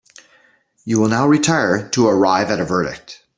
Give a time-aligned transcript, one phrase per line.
[0.83, 3.21] You will now retire to arrive at a verdict.